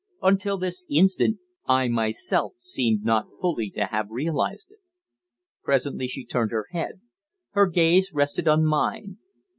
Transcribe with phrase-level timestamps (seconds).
[0.23, 4.79] Until this instant I myself seemed not fully to have realized it.
[5.61, 7.01] Presently she turned her head.
[7.51, 9.19] Her gaze rested on mine.